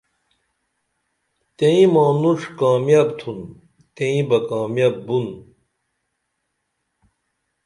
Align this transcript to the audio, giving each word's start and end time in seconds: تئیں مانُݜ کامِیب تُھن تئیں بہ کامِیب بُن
تئیں 1.57 1.85
مانُݜ 1.93 2.39
کامِیب 2.59 3.07
تُھن 3.19 3.39
تئیں 3.95 4.21
بہ 4.27 4.37
کامِیب 4.49 4.95
بُن 5.05 5.27